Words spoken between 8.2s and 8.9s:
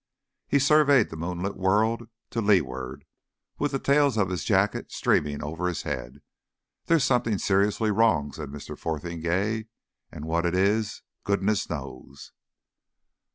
said Mr.